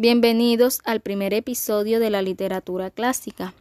[0.00, 3.52] Bienvenidos al primer episodio de la literatura clásica,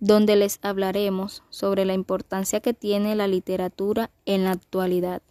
[0.00, 5.22] donde les hablaremos sobre la importancia que tiene la literatura en la actualidad.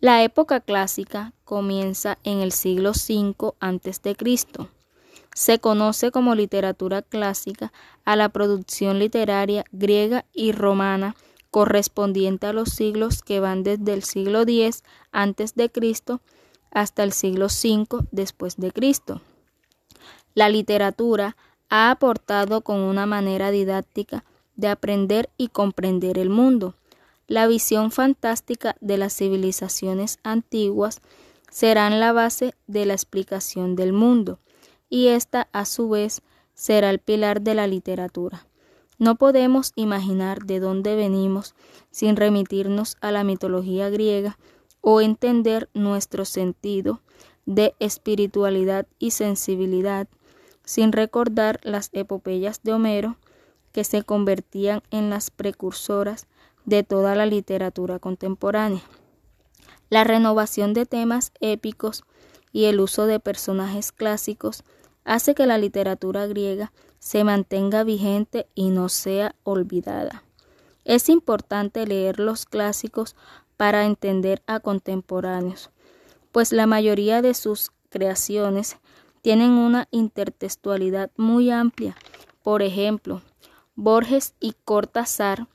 [0.00, 4.16] La época clásica comienza en el siglo V a.C.
[5.36, 7.72] Se conoce como literatura clásica
[8.04, 11.14] a la producción literaria griega y romana
[11.52, 14.82] correspondiente a los siglos que van desde el siglo X
[15.12, 15.70] a.C.
[16.72, 19.20] hasta el siglo V después de Cristo.
[20.34, 21.36] La literatura
[21.70, 24.24] ha aportado con una manera didáctica
[24.56, 26.74] de aprender y comprender el mundo
[27.26, 31.00] la visión fantástica de las civilizaciones antiguas
[31.50, 34.40] serán la base de la explicación del mundo,
[34.90, 36.20] y esta a su vez
[36.52, 38.46] será el pilar de la literatura.
[38.98, 41.54] No podemos imaginar de dónde venimos
[41.90, 44.38] sin remitirnos a la mitología griega
[44.82, 47.00] o entender nuestro sentido
[47.46, 50.08] de espiritualidad y sensibilidad
[50.64, 53.16] sin recordar las epopeyas de Homero
[53.72, 56.26] que se convertían en las precursoras
[56.64, 58.82] de toda la literatura contemporánea.
[59.90, 62.04] La renovación de temas épicos
[62.52, 64.64] y el uso de personajes clásicos
[65.04, 70.24] hace que la literatura griega se mantenga vigente y no sea olvidada.
[70.84, 73.16] Es importante leer los clásicos
[73.56, 75.70] para entender a contemporáneos,
[76.32, 78.78] pues la mayoría de sus creaciones
[79.24, 81.96] tienen una intertextualidad muy amplia.
[82.42, 83.22] Por ejemplo,
[83.74, 85.46] Borges y Cortázar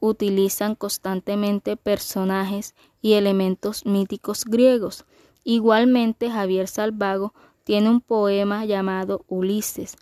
[0.00, 5.04] utilizan constantemente personajes y elementos míticos griegos.
[5.44, 9.98] Igualmente, Javier Salvago tiene un poema llamado Ulises,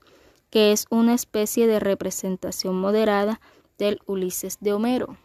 [0.51, 3.41] que es una especie de representación moderada
[3.79, 5.17] del Ulises de Homero.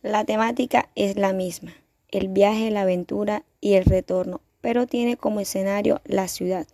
[0.00, 1.72] La temática es la misma,
[2.06, 6.68] el viaje, la aventura y el retorno, pero tiene como escenario la ciudad.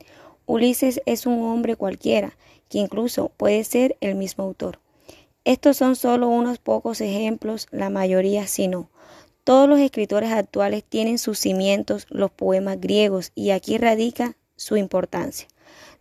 [0.53, 2.36] Ulises es un hombre cualquiera,
[2.69, 4.81] que incluso puede ser el mismo autor.
[5.45, 8.91] Estos son solo unos pocos ejemplos, la mayoría sí no.
[9.45, 15.48] Todos los escritores actuales tienen sus cimientos los poemas griegos y aquí radica su importancia.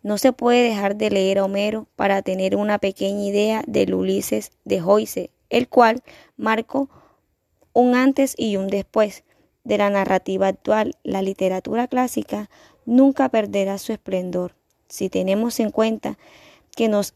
[0.03, 4.51] No se puede dejar de leer a Homero para tener una pequeña idea del Ulises
[4.65, 6.03] de Joyce, el cual
[6.35, 6.89] marcó
[7.71, 9.23] un antes y un después
[9.63, 10.97] de la narrativa actual.
[11.03, 12.49] La literatura clásica
[12.85, 14.55] nunca perderá su esplendor
[14.87, 16.17] si tenemos en cuenta
[16.75, 17.13] que nos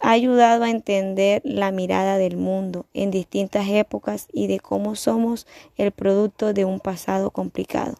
[0.00, 5.46] ha ayudado a entender la mirada del mundo en distintas épocas y de cómo somos
[5.76, 7.96] el producto de un pasado complicado,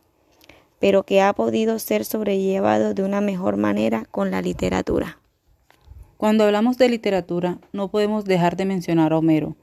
[0.79, 5.19] pero que ha podido ser sobrellevado de una mejor manera con la literatura.
[6.17, 9.57] Cuando hablamos de literatura, no podemos dejar de mencionar a Homero,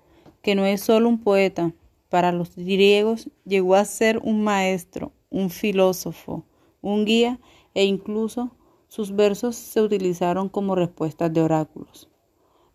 [0.43, 1.71] que no es solo un poeta,
[2.09, 6.43] para los griegos llegó a ser un maestro, un filósofo,
[6.81, 7.39] un guía
[7.73, 8.51] e incluso
[8.87, 12.09] sus versos se utilizaron como respuestas de oráculos.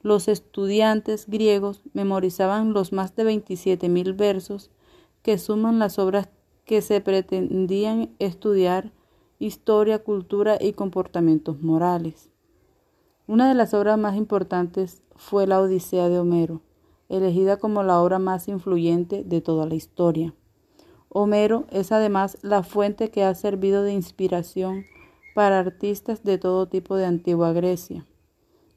[0.01, 4.71] Los estudiantes griegos memorizaban los más de 27.000 versos
[5.23, 6.29] que suman las obras
[6.65, 8.93] que se pretendían estudiar
[9.39, 12.31] historia, cultura y comportamientos morales.
[13.27, 16.63] Una de las obras más importantes fue la Odisea de Homero,
[17.09, 20.35] elegida como la obra más influyente de toda la historia.
[21.09, 24.85] Homero es además la fuente que ha servido de inspiración
[25.35, 28.07] para artistas de todo tipo de antigua Grecia,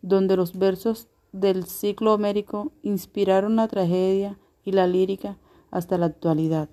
[0.02, 5.38] donde los versos del ciclo homérico inspiraron la tragedia y la lírica
[5.72, 6.70] hasta la actualidad.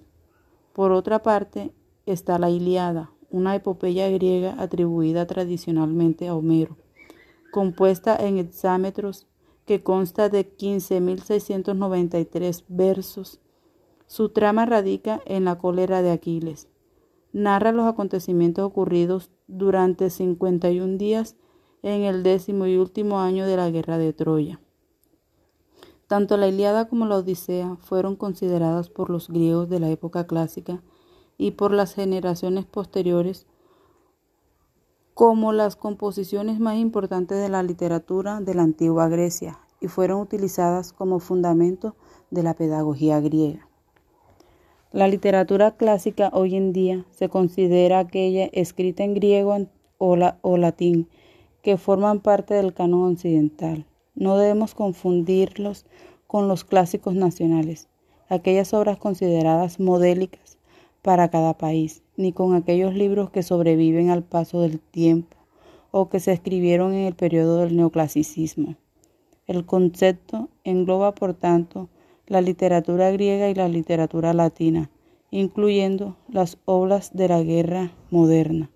[0.73, 1.73] Por otra parte,
[2.05, 6.77] está la Iliada, una epopeya griega atribuida tradicionalmente a Homero,
[7.51, 9.27] compuesta en hexámetros
[9.67, 13.41] que consta de 15.693 versos.
[14.07, 16.69] Su trama radica en la cólera de Aquiles.
[17.33, 21.37] Narra los acontecimientos ocurridos durante 51 días
[21.83, 24.61] en el décimo y último año de la guerra de Troya.
[26.07, 30.83] Tanto la Iliada como la Odisea fueron consideradas por los griegos de la época clásica
[31.37, 33.47] y por las generaciones posteriores
[35.15, 40.93] como las composiciones más importantes de la literatura de la antigua Grecia y fueron utilizadas
[40.93, 41.97] como fundamento
[42.31, 43.69] de la pedagogía griega.
[44.93, 49.57] La literatura clásica hoy en día se considera aquella escrita en griego
[49.99, 51.09] o, latín
[51.61, 53.85] que forman parte del canon occidental.
[54.15, 55.87] No debemos confundirlos
[56.29, 57.89] con los clásicos nacionales,
[58.29, 60.57] aquellas obras consideradas modélicas
[61.03, 65.37] para cada país, ni con aquellos libros que sobreviven al paso del tiempo
[65.91, 68.77] o que se escribieron en el periodo del neoclasicismo.
[69.49, 71.89] El concepto engloba, por tanto,
[72.27, 74.91] la literatura griega y la literatura latina,
[75.31, 78.71] incluyendo las obras de la guerra moderna.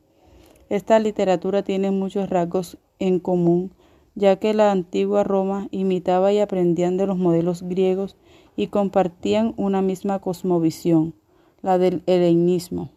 [0.68, 3.72] Esta literatura tiene muchos rasgos en común,
[4.14, 8.16] ya que la antigua Roma imitaba y aprendían de los modelos griegos
[8.56, 11.14] y compartían una misma cosmovisión,
[11.62, 12.90] la del helenismo.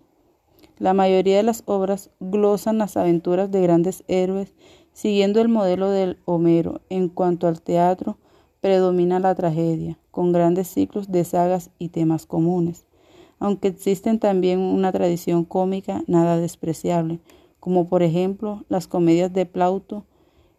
[0.77, 4.53] La mayoría de las obras glosan las aventuras de grandes héroes
[4.93, 6.81] siguiendo el modelo del Homero.
[6.89, 8.17] En cuanto al teatro,
[8.63, 12.85] predomina la tragedia, con grandes ciclos de sagas y temas comunes,
[13.37, 17.19] aunque existen también una tradición cómica nada despreciable,
[17.59, 20.05] como por ejemplo las comedias de Plauto.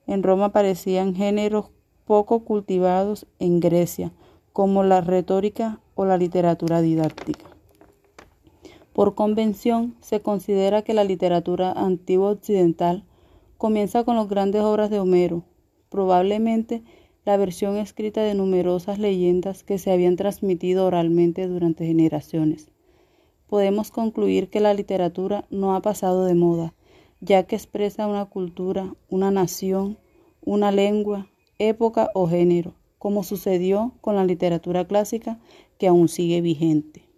[0.06, 1.71] En Roma parecían géneros
[2.05, 4.12] poco cultivados en Grecia,
[4.53, 7.47] como la retórica o la literatura didáctica.
[8.93, 13.03] Por convención, se considera que la literatura antigua occidental
[13.56, 15.43] comienza con las grandes obras de Homero,
[15.89, 16.83] probablemente
[17.25, 22.69] la versión escrita de numerosas leyendas que se habían transmitido oralmente durante generaciones.
[23.49, 26.75] Podemos concluir que la literatura no ha pasado de moda,
[27.21, 29.99] ya que expresa una cultura, una nación,
[30.43, 31.29] una lengua,
[31.59, 35.38] época o género, como sucedió con la literatura clásica
[35.79, 37.09] que aún sigue vigente.